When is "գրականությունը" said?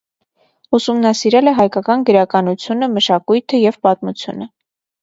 2.09-2.91